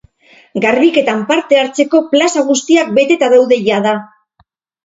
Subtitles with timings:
[0.63, 3.93] Garbiketan parte hartzeko plaza guztiak beteta daude jada.